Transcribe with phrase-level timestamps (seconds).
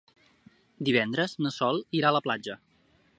[0.87, 2.57] Divendres na Sol irà a la platja.